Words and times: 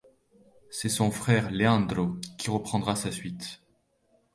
C'est 0.71 0.89
son 0.89 1.11
frère 1.11 1.51
Leandro 1.51 2.15
qui 2.39 2.49
reprendra 2.49 2.95
sa 2.95 3.11
suite. 3.11 3.61